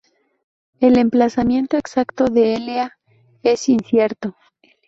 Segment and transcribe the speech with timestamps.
[0.79, 2.97] El emplazamiento exacto de Elea
[3.43, 4.35] es incierto.